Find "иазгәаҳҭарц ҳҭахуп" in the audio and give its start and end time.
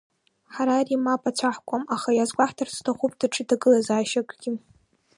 2.13-3.13